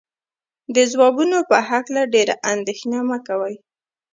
د 0.75 0.77
ځوابونو 0.91 1.37
په 1.49 1.57
هکله 1.69 2.01
ډېره 2.13 2.35
اندېښنه 2.53 2.99
مه 3.09 3.17
کوئ. 3.27 3.55